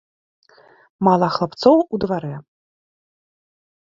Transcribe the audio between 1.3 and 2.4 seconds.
хлапцоў у дварэ.